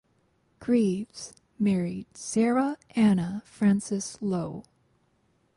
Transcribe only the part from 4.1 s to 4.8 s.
Lowe.